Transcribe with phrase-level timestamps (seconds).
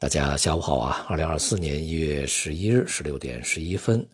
[0.00, 1.06] 大家下午好啊！
[1.08, 4.06] 二零二四年一月十一日十六点十一分，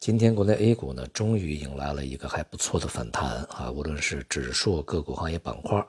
[0.00, 3.70] 今天国内 A 股呢，终于迎来了一个还不错的反弹啊！
[3.70, 5.86] 无论是指数、个股、行业板块，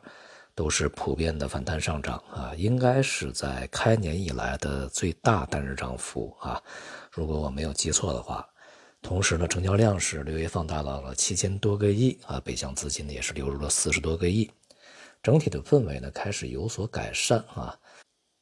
[0.53, 2.51] 都是普遍的反弹上涨啊！
[2.55, 6.61] 应该是在开年以来的最大单日涨幅啊！
[7.09, 8.47] 如果我没有记错的话，
[9.01, 12.39] 同时呢，成交量是略微放大到了七千多个亿啊！
[12.43, 14.51] 北向资金呢也是流入了四十多个亿，
[15.23, 17.75] 整体的氛围呢开始有所改善啊！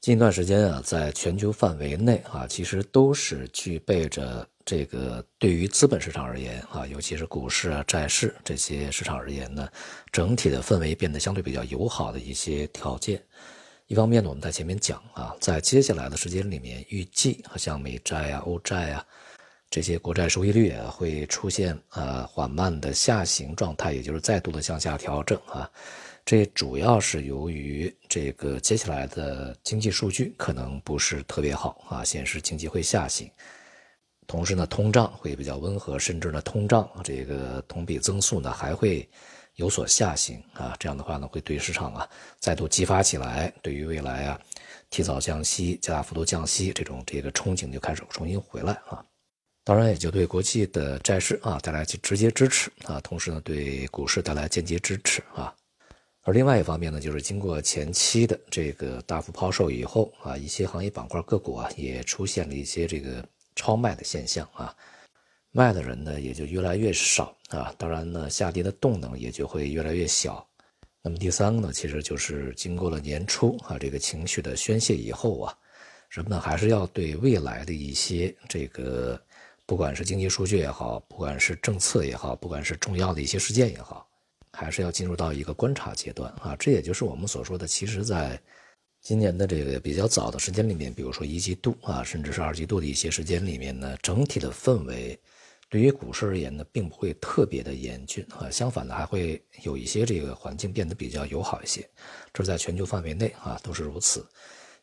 [0.05, 9.67] 近一段时间啊，在全球范围内啊，其实都是具备着这个对于资本市场而言啊，尤其是股市啊、债市这些市场而言呢，
[10.11, 13.19] 整体的氛围变得相对比较友好的一些条件。
[13.87, 19.03] 一方面呢，我们在前面讲啊，在接下来的时间里面，预计像美债啊、欧债啊
[19.71, 25.67] 这些国债收益率啊会出现呃缓慢的下行状态，也就是再度的向下调整啊。
[26.25, 33.29] 这主要是由于这个接下来的经济数据可能不是特别好啊，显示经济会下行。
[34.25, 39.07] 同时呢，通胀会比较温和，甚至呢，通胀这个同比增速呢还会
[39.53, 40.75] 有所下行啊。
[40.79, 44.41] 这样的话呢，会对市场啊再度激发起来，对于未来啊
[44.89, 49.05] 提早降息、加大幅度降息这种这个憧憬就开始重新回来啊。
[49.63, 55.53] 当然，也就对国际的债市啊带来直接支持啊，同时呢，对股市带来间接支持啊。
[56.27, 63.23] 而另外一方面呢，就是经过前期的这个大幅抛售以后啊，一些行业板块个股啊也出现了一些这个
[63.55, 64.75] 超卖的现象啊，
[65.51, 70.43] 卖的人呢也就越来越少啊，当然呢下跌的动能也就会越来越小。
[71.03, 75.55] 那么第三个呢，其实就是经过了年初啊这个情绪的宣泄以后啊，
[76.09, 79.21] 人们还是要对未来的一些这个
[79.67, 84.09] 不管是经济数据也好，不管是政策也好，不管是重要的一些事件也好。
[84.55, 88.39] 还是要进入到一个观察阶段啊，这也就是我们所说的，其实在
[89.01, 95.19] 今年的这个比较早的时间里面，比如说一季度啊，甚至是二季度的一些时间里面呢，整体的氛围
[95.69, 101.87] 对于股市而言呢，并不会特别的严峻啊，相反的还会有一些这个环境变得比较友好一些，
[102.33, 104.25] 这是在全球范围内啊都是如此，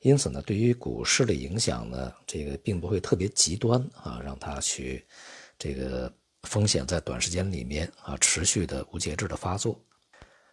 [0.01, 5.05] 因此呢，对于股市的影响呢，这个并不会特别极端啊，让它去
[5.59, 6.13] 这个。
[6.49, 9.79] 风险在短时间里面啊持续的无节制的发作，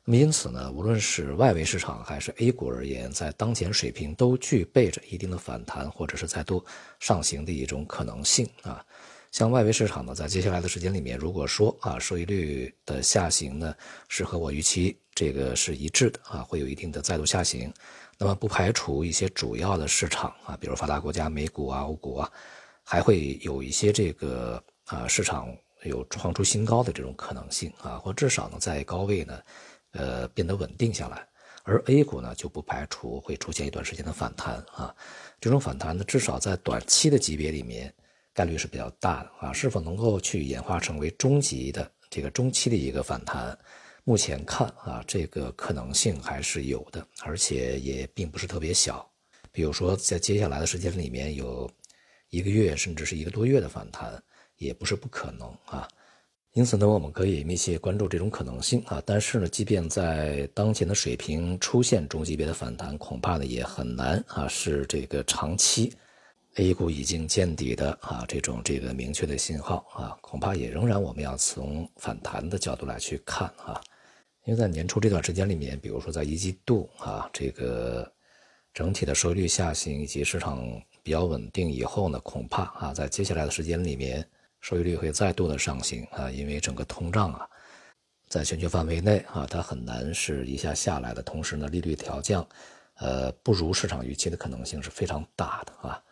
[0.05, 6.63] 那么因此呢，无论是外围市场还是 A 股而言，在当前水平都具备着一定的反弹或者是再度
[6.99, 8.85] 上行的一种可能性啊。
[9.31, 13.75] 像外围市场呢，在接下来的时间里面，如果说啊收益率的下行呢
[14.07, 17.71] 是和我预期这个是一致的啊，会有一定的再度下行，
[18.17, 22.31] 那么不排除一些主要的市场啊，比如发达国家美股啊、欧股啊，
[22.83, 25.47] 还会有一些这个啊市场。
[25.83, 29.41] 有创出新高的这种可能性啊，或至少呢在高位呢，
[29.91, 31.25] 呃变得稳定下来，
[31.63, 34.93] 而 A 股呢就不排除会出现一段时间的反弹啊，
[35.39, 37.93] 这种反弹呢至少在短期的级别里面
[38.33, 43.57] 概率是比较大的啊，是否能够去演化成为中级的这个中期的一个反弹，
[44.03, 49.09] 目前看啊这个可能性还是有的，而且也并不是特别小，
[49.51, 51.69] 比如说在接下来的时间里面有
[52.29, 54.21] 一个月甚至是一个多月的反弹。
[54.59, 55.87] 也不是不可能啊，
[56.53, 59.01] 因此呢，我们可以密切关注这种可能性啊。
[59.05, 65.93] 但是呢，即便在当前的水平出现中级别的反弹，恐怕呢也很难啊，是这个长期
[66.55, 73.81] A 股已经见底的啊这种这个明确的信号啊，恐怕也仍然我们要从反弹的角度来去看啊。
[74.43, 78.11] 因为在年初这段时间里面，比如说在一季度啊，这个
[78.73, 80.67] 整体的收益率下行以及市场
[81.01, 84.27] 比较稳定以后呢，恐怕啊，在接下来的时间里面。
[84.61, 87.47] 收益率会再度的上行啊，因为整个通胀啊，
[88.27, 91.21] 在全球范围内啊，它很难是一下下来的。
[91.21, 92.47] 同时呢，利率调降，
[92.95, 96.03] 呃，不如市场预期的可能性是非常大的啊。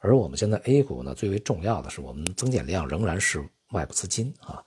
[0.00, 4.62] 而我们现在 A 股呢，最为重要的是，我们增减量仍然是外部资金啊，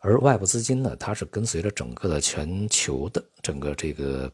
[0.00, 4.32] 而外部资金呢，它是跟随着整个的全球的整个这个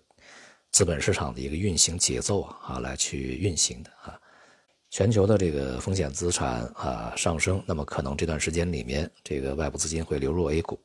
[0.70, 4.18] 资本市场的一个运行节奏啊啊来去运行的啊。
[4.90, 10.80] 全球的这个风险资产啊上升，那么可能这段时间里面，这个外部资金会流入 A 股，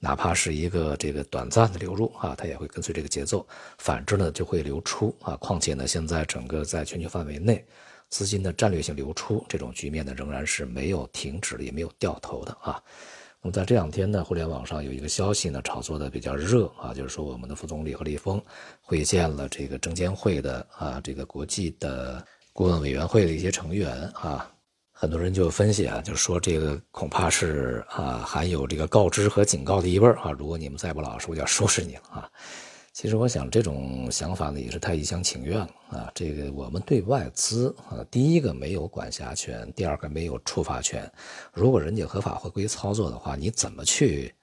[0.00, 3.46] 哪怕是一个这个短暂的流入啊，它也会跟随这个节奏。
[3.78, 5.36] 反之呢，就会流出啊。
[5.36, 7.64] 况且呢，现在整个在全球范围内，
[8.08, 12.82] 资金的战略性流出这种局面呢，仍然是没有停止，也没有掉头的啊。
[13.40, 18.42] 那么在这两天呢，互联网上有一个消息呢，炒作的比较热啊，就是说我们的副总理何立峰
[18.82, 22.26] 会见了这个证监会的啊这个国际的。
[22.58, 24.50] 顾问委员会的一些成员啊，
[24.90, 30.32] 很多人就分析啊，就说这个恐怕是啊含有这个告知和警告的意味啊。
[30.36, 32.28] 如果你们再不老实，我就要收拾你了啊。
[32.92, 36.10] 其实我想这种想法呢也是太一厢情愿了啊。
[36.16, 41.08] 这个我们对外资啊，第一个没有管辖权，第二个没有处罚权。
[41.52, 44.34] 如果人家合法合规操作的话，你怎么去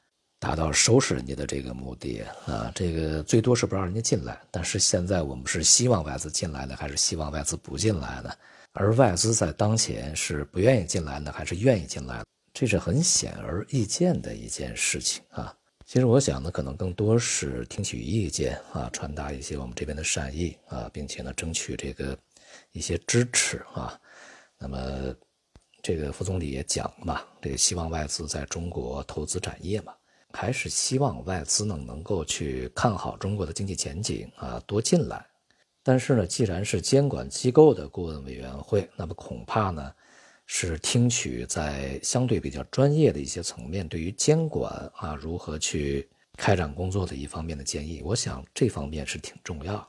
[0.46, 2.72] 达到收拾人家的这个目的啊？
[2.76, 4.40] 这个最多是不让人家进来。
[4.52, 8.32] 但是现在我们是希望外资进来呢，还是希望外资不进来呢？
[8.74, 12.24] 而外资在当前是不愿意进来呢，还是愿意进来？
[12.54, 15.52] 这是很显而易见的一件事情啊。
[15.84, 22.16] 其实我想呢，可能更多是听取意见啊，传达一些我们这边的善意啊，并且呢，争取这个
[22.72, 24.00] 一些支持啊。
[24.60, 25.16] 那么，
[25.82, 29.94] 这个副总理也讲嘛，这个希望外资在中国投资展业嘛，
[30.36, 35.26] 还是希望外资呢能够去看好中国的经济前景啊，多进来。
[35.82, 39.92] 但是呢，既然是监管机构的顾问委员会，那么恐怕呢。
[40.48, 46.08] 是听取在相对比较专业的一些层面，对于监管啊如何去
[46.38, 49.88] 开展工作的一方面的建议，我想这方面是挺重要的。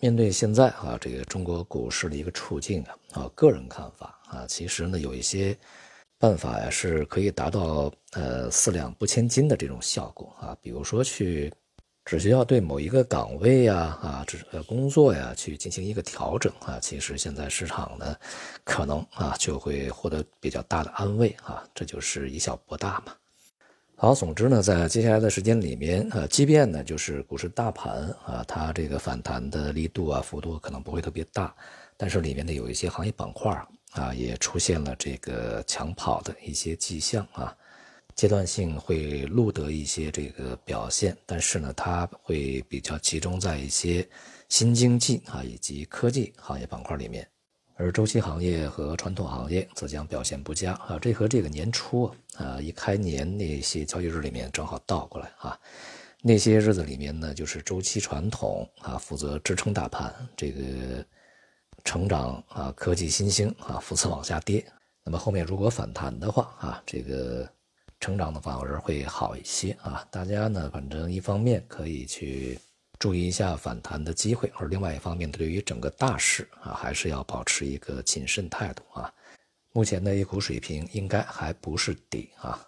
[0.00, 5.56] 面对现在啊这个中国股市的一个处境啊，啊个人看法啊，其实呢有一些
[6.18, 11.52] 办法呀是可以达到呃四两拨千斤的这种效果啊，比如说去。
[12.04, 18.16] 只需要对某一个岗位呀、啊，这呃工作呀，去进行一个调整啊，其实现在市场呢，
[18.64, 23.14] 可能啊就会获得比较大的安慰啊，这就是以小博大嘛。
[23.94, 31.54] 好，总之呢，在接下来的时间里面，呃，即便呢就是股市大盘啊，它这个反弹的力度啊、幅度可能不会特别大，
[31.94, 33.52] 但是里面的有一些行业板块
[33.98, 37.56] 啊，也出现了这个抢跑的一些迹象啊。
[38.14, 44.04] 阶段性会录得一些这个表现，但是呢，它会比较集中在一些
[44.48, 47.24] 新经济啊以及科技行业板块里面，
[47.76, 50.98] 而周期行业和传统行业则将表现不佳啊。
[51.00, 55.56] 这和这个年初啊一开年那些交易日里面正好倒过来啊，
[56.20, 61.06] 那些日子里面呢，就是周期传统啊负责支撑大盘，这个
[61.84, 64.64] 成长啊科技新兴啊负责往下跌。
[65.04, 67.48] 那么后面如果反弹的话啊，这个。
[68.00, 70.06] 成长的反而会好一些啊！
[70.08, 72.56] 大家呢，反正一方面可以去
[72.96, 79.12] 注意一下反弹的机会，而另外一方面，对于整个大势啊，还是要保持一个谨慎态度啊。
[79.72, 82.64] 目前的 A 股水平应该还不是底啊，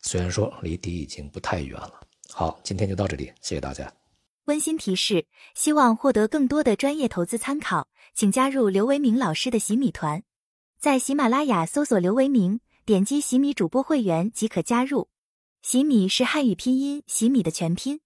[0.00, 2.00] 虽然说离底已经不太远了。
[2.32, 4.01] 好，今天就到这里，谢谢大家。
[4.46, 10.22] 温馨提示：希望获得更多的专业投资参考，请加入刘维明老师的洗米团，
[10.78, 12.60] 在喜马拉雅搜索刘维明。
[12.84, 15.08] 点击洗米主播会员即可加入，
[15.62, 18.00] 洗米是汉语拼音洗米的全拼。